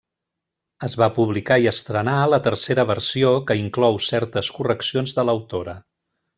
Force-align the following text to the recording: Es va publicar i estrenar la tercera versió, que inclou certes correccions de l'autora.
Es 0.87 0.95
va 1.01 1.09
publicar 1.17 1.57
i 1.65 1.67
estrenar 1.73 2.15
la 2.35 2.41
tercera 2.49 2.87
versió, 2.93 3.35
que 3.51 3.61
inclou 3.67 4.03
certes 4.09 4.51
correccions 4.59 5.17
de 5.21 5.31
l'autora. 5.31 5.81